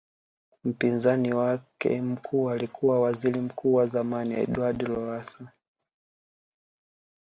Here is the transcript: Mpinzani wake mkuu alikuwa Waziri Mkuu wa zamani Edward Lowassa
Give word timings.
Mpinzani 0.63 1.33
wake 1.33 2.01
mkuu 2.01 2.49
alikuwa 2.49 2.99
Waziri 2.99 3.39
Mkuu 3.41 3.73
wa 3.73 3.87
zamani 3.87 4.35
Edward 4.39 4.81
Lowassa 4.87 5.51